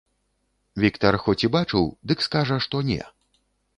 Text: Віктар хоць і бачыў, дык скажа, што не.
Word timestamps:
Віктар 0.83 1.13
хоць 1.25 1.37
і 1.47 1.51
бачыў, 1.57 1.83
дык 2.13 2.19
скажа, 2.29 2.55
што 2.67 2.83
не. 2.89 3.01